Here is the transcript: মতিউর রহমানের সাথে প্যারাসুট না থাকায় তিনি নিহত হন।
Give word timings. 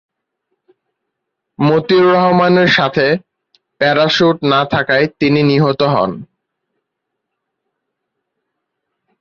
মতিউর 1.59 2.05
রহমানের 2.13 2.69
সাথে 2.69 3.05
প্যারাসুট 3.81 4.37
না 4.43 4.61
থাকায় 4.65 5.05
তিনি 5.19 5.41
নিহত 5.43 5.81
হন। 5.93 6.11